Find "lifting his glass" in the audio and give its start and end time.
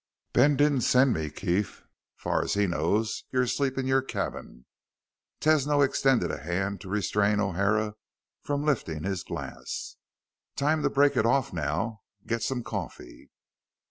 8.65-9.97